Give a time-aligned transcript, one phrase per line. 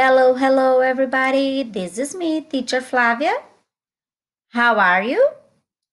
[0.00, 1.64] Hello, hello, everybody.
[1.64, 3.34] This is me, Teacher Flavia.
[4.50, 5.20] How are you?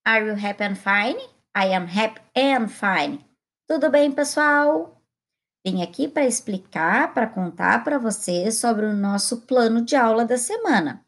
[0.05, 1.16] Are you happy and fine?
[1.55, 3.26] I am happy and fine.
[3.68, 5.02] Tudo bem, pessoal?
[5.65, 10.38] Vim aqui para explicar, para contar para vocês sobre o nosso plano de aula da
[10.38, 11.04] semana.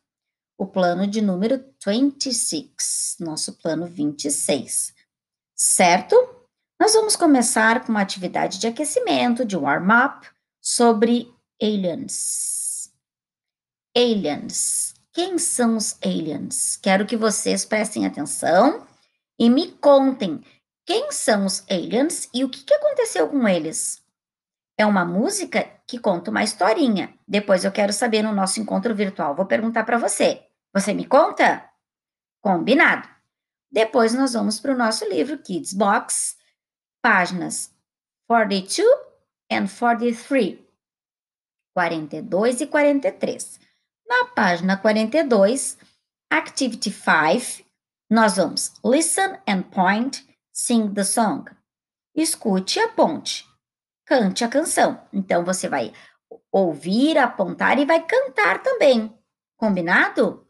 [0.58, 4.96] O plano de número 26, nosso plano 26.
[5.56, 6.16] Certo?
[6.82, 10.28] Nós vamos começar com uma atividade de aquecimento, de warm-up,
[10.60, 12.57] sobre aliens.
[13.98, 14.94] Aliens.
[15.12, 16.78] Quem são os aliens?
[16.78, 18.86] Quero que vocês prestem atenção
[19.40, 20.44] e me contem
[20.86, 24.00] quem são os aliens e o que, aconteceu com eles.
[24.78, 27.12] É uma música que conta uma historinha.
[27.28, 29.36] Depois eu quero saber no nosso encontro virtual.
[29.36, 30.46] Vou perguntar para você.
[30.72, 31.68] Você me conta?
[32.40, 33.10] Combinado.
[33.72, 36.38] Depois nós vamos para o nosso livro Kids Box,
[37.02, 37.74] páginas
[38.28, 38.88] 42
[39.52, 40.60] and 43.
[41.74, 43.67] 42 e 43.
[44.08, 45.78] Na página 42,
[46.32, 47.68] Activity 5,
[48.10, 51.50] nós vamos Listen and point, sing the song.
[52.16, 53.48] Escute e aponte
[54.08, 55.06] cante a canção.
[55.12, 55.94] Então você vai
[56.52, 59.14] ouvir, apontar e vai cantar também.
[59.58, 60.48] Combinado?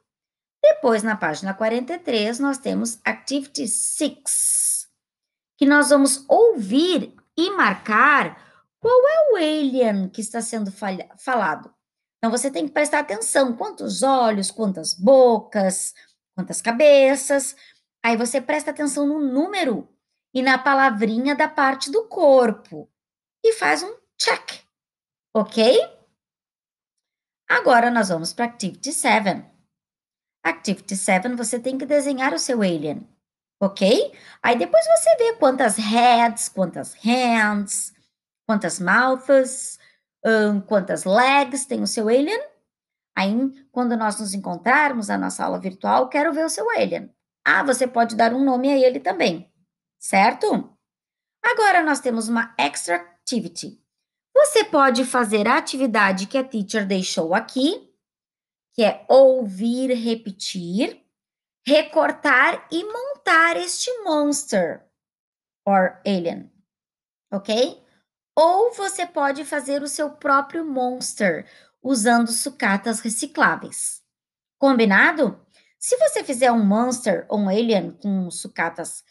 [0.63, 4.87] Depois, na página 43, nós temos Activity 6,
[5.57, 8.41] que nós vamos ouvir e marcar
[8.79, 11.73] qual é o alien que está sendo falado.
[12.17, 15.93] Então, você tem que prestar atenção: quantos olhos, quantas bocas,
[16.35, 17.55] quantas cabeças.
[18.03, 19.87] Aí você presta atenção no número
[20.33, 22.89] e na palavrinha da parte do corpo
[23.43, 24.61] e faz um check,
[25.33, 25.79] ok?
[27.49, 29.43] Agora nós vamos para Activity 7.
[30.43, 33.07] Activity 7, você tem que desenhar o seu alien,
[33.59, 34.13] ok?
[34.41, 37.93] Aí depois você vê quantas heads, quantas hands,
[38.47, 39.79] quantas mouths,
[40.25, 42.41] um, quantas legs tem o seu alien.
[43.15, 43.33] Aí,
[43.71, 47.13] quando nós nos encontrarmos na nossa aula virtual, quero ver o seu alien.
[47.43, 49.51] Ah, você pode dar um nome a ele também,
[49.97, 50.77] certo?
[51.43, 53.81] Agora nós temos uma extra activity.
[54.35, 57.91] Você pode fazer a atividade que a teacher deixou aqui,
[58.73, 61.03] que é ouvir, repetir,
[61.65, 64.85] recortar e montar este monster
[65.65, 66.51] or alien,
[67.31, 67.83] ok?
[68.39, 71.49] Ou você pode fazer o seu próprio monster
[71.81, 74.03] usando sucatas recicláveis.
[74.59, 75.43] Combinado?
[75.79, 79.03] Se você fizer um monster ou um alien com sucatas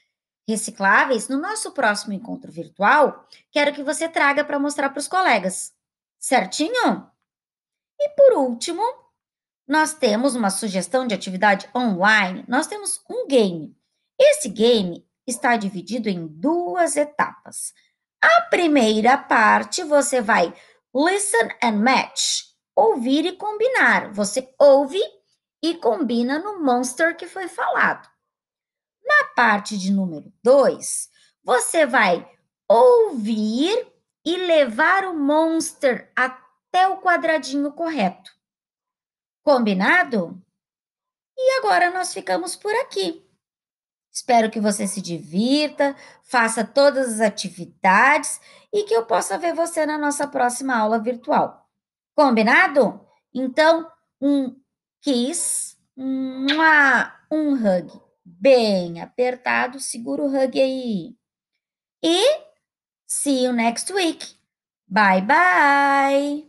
[0.49, 5.75] recicláveis, no nosso próximo encontro virtual, quero que você traga para mostrar para os colegas.
[6.21, 7.11] Certinho?
[7.99, 8.83] E por último,
[9.67, 12.45] nós temos uma sugestão de atividade online.
[12.47, 13.77] Nós temos um game.
[14.17, 17.75] Esse game está dividido em duas etapas.
[18.27, 20.53] A primeira parte você vai
[20.93, 22.43] listen and match,
[22.75, 24.13] ouvir e combinar.
[24.13, 25.01] Você ouve
[25.63, 28.09] e combina no monster que foi falado.
[29.05, 31.09] Na parte de número 2,
[31.45, 32.29] você vai
[32.69, 33.93] ouvir
[34.25, 38.33] e levar o monster até o quadradinho correto.
[39.45, 40.43] Combinado?
[41.37, 43.25] E agora nós ficamos por aqui.
[44.17, 48.41] Espero que você se divirta, faça todas as atividades
[48.73, 51.69] e que eu possa ver você na nossa próxima aula virtual.
[52.15, 52.99] Combinado?
[53.35, 53.87] Então,
[54.19, 54.59] um
[55.03, 57.93] kiss, um hug
[58.25, 61.15] bem apertado, segura o hug aí.
[62.03, 62.41] E
[63.07, 64.35] see you next week.
[64.89, 66.46] Bye bye.